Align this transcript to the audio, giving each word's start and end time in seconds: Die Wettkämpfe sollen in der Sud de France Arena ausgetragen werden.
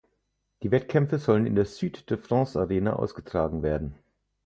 Die 0.63 0.71
Wettkämpfe 0.71 1.19
sollen 1.19 1.45
in 1.45 1.53
der 1.53 1.67
Sud 1.67 2.09
de 2.09 2.17
France 2.17 2.59
Arena 2.59 2.93
ausgetragen 2.93 3.61
werden. 3.61 3.93